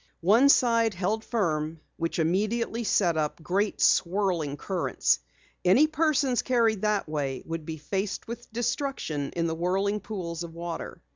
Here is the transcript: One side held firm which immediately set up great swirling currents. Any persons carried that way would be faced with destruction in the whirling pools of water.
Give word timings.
One 0.25 0.49
side 0.49 0.95
held 0.95 1.23
firm 1.23 1.79
which 1.97 2.17
immediately 2.17 2.83
set 2.83 3.17
up 3.17 3.43
great 3.43 3.79
swirling 3.79 4.57
currents. 4.57 5.19
Any 5.63 5.85
persons 5.85 6.41
carried 6.41 6.81
that 6.81 7.07
way 7.07 7.43
would 7.45 7.67
be 7.67 7.77
faced 7.77 8.27
with 8.27 8.51
destruction 8.51 9.29
in 9.35 9.45
the 9.45 9.53
whirling 9.53 9.99
pools 9.99 10.43
of 10.43 10.55
water. 10.55 11.03